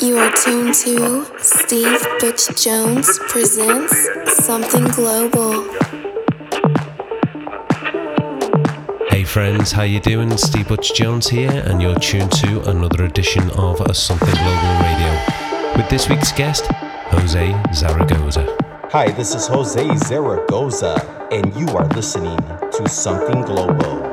[0.00, 5.62] You are tuned to Steve Butch Jones presents Something Global.
[9.08, 10.36] Hey friends, how you doing?
[10.36, 15.76] Steve Butch Jones here, and you're tuned to another edition of a Something Global Radio
[15.76, 18.56] with this week's guest, Jose Zaragoza.
[18.90, 22.36] Hi, this is Jose Zaragoza, and you are listening
[22.72, 24.11] to Something Global.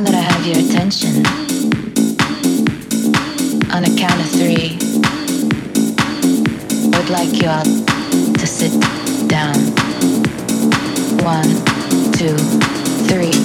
[0.00, 1.26] Now that I have your attention,
[3.68, 4.80] on a count of three,
[6.88, 7.68] would like you all
[8.32, 8.72] to sit
[9.28, 9.52] down.
[11.20, 11.52] One,
[12.16, 12.32] two,
[13.12, 13.36] three.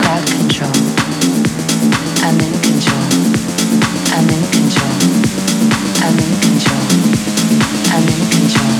[0.00, 0.72] Crowd control.
[2.24, 3.12] I'm in control.
[4.08, 4.96] I'm in control.
[6.00, 6.80] I'm in control.
[7.92, 8.72] I'm in control.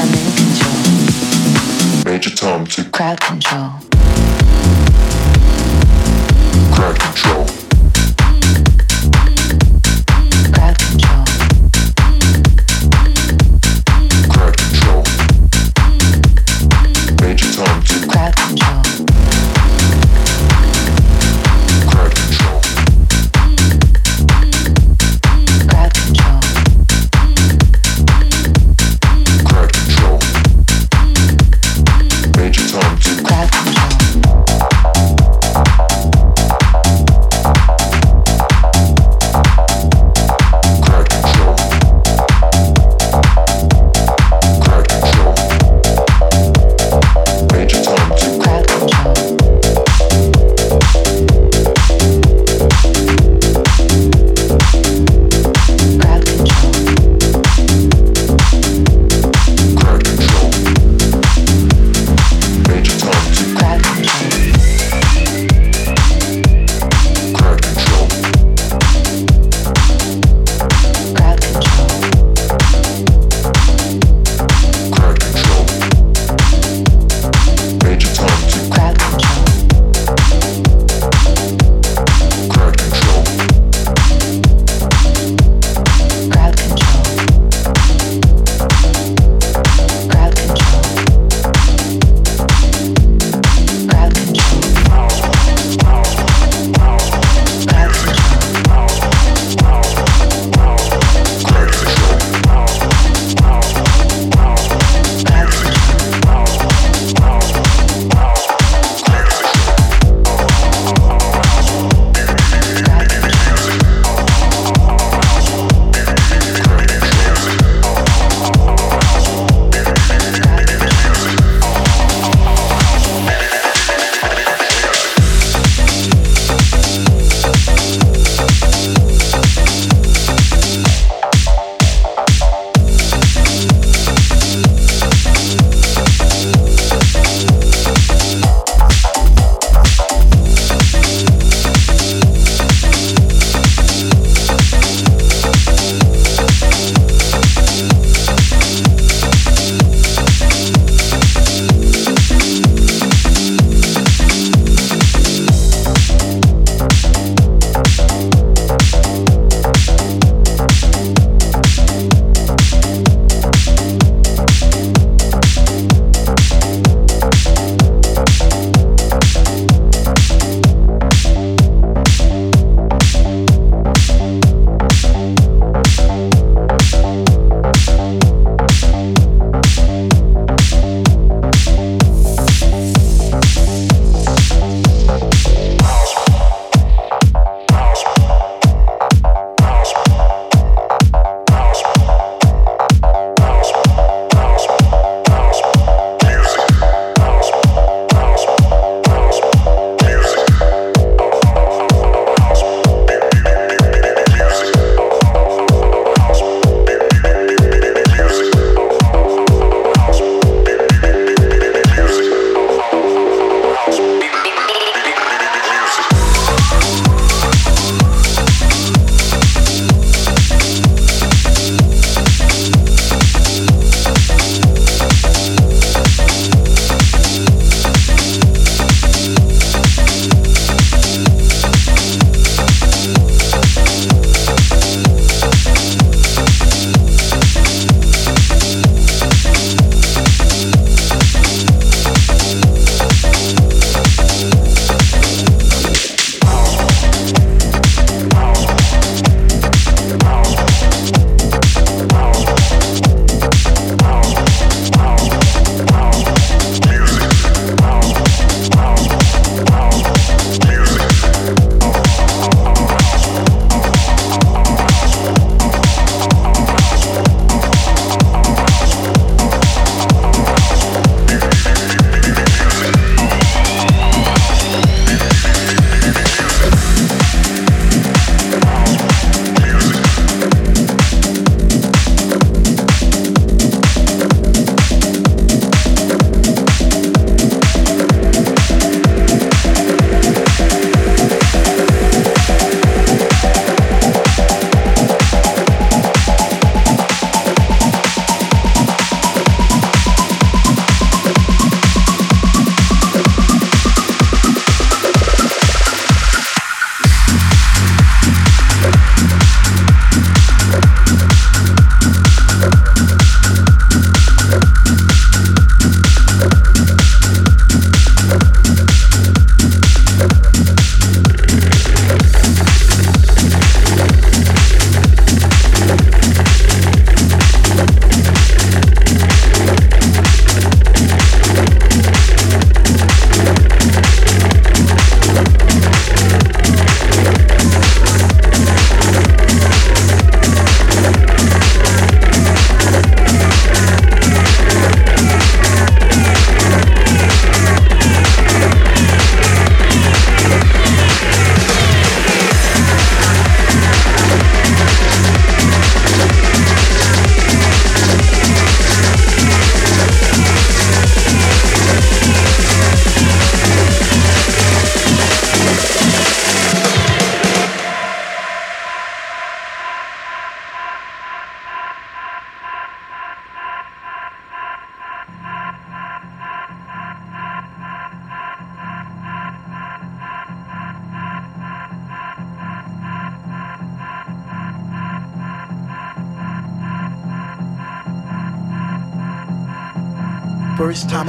[0.00, 0.80] I'm in control.
[2.06, 3.87] Major Tom to crowd control
[6.78, 7.47] got control.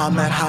[0.10, 0.49] First at I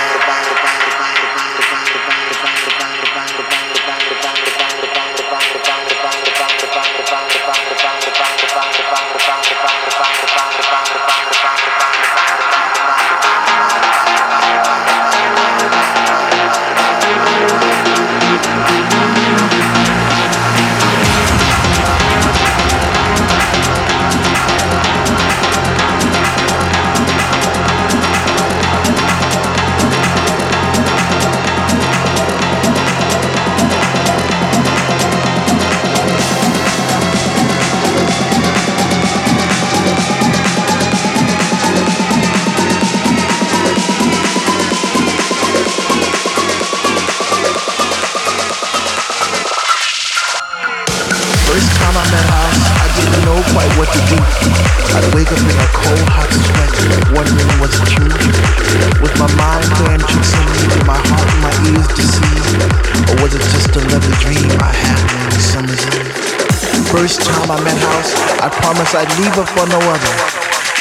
[68.93, 70.15] I'd leave her for no other,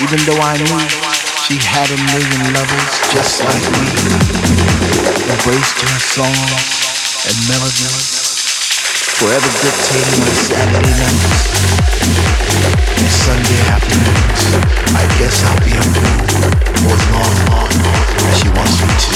[0.02, 0.78] even though I knew
[1.46, 3.86] she had a million lovers just like me.
[5.30, 8.10] Embraced her songs and melodies,
[9.18, 11.50] forever dictating my Saturday nights
[12.98, 14.42] and Sunday afternoons.
[14.94, 16.22] I guess I'll be a fool
[16.82, 17.72] for as long, long
[18.30, 19.10] as she wants me to.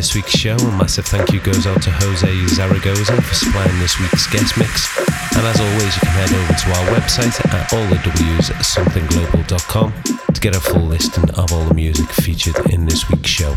[0.00, 0.56] This week's show.
[0.56, 4.88] A massive thank you goes out to Jose Zaragoza for supplying this week's guest mix.
[5.36, 9.92] And as always, you can head over to our website at allthews.somethingglobal.com
[10.32, 13.54] to get a full listing of all the music featured in this week's show.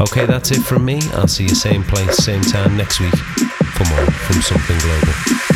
[0.00, 1.00] Okay, that's it from me.
[1.14, 5.53] I'll see you same place, same time next week for more from Something Global.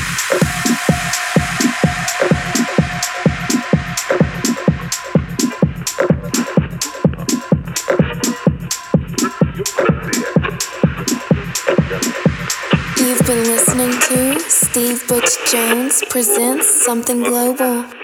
[15.50, 17.97] Jones presents Something Global.